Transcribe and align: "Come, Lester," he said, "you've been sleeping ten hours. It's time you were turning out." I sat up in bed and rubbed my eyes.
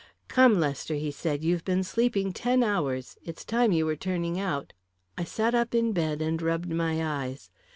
"Come, 0.27 0.59
Lester," 0.59 0.95
he 0.95 1.11
said, 1.11 1.43
"you've 1.43 1.63
been 1.63 1.83
sleeping 1.83 2.33
ten 2.33 2.63
hours. 2.63 3.17
It's 3.23 3.45
time 3.45 3.71
you 3.71 3.85
were 3.85 3.95
turning 3.95 4.39
out." 4.39 4.73
I 5.15 5.23
sat 5.23 5.53
up 5.53 5.75
in 5.75 5.91
bed 5.93 6.23
and 6.23 6.41
rubbed 6.41 6.71
my 6.71 7.05
eyes. 7.05 7.51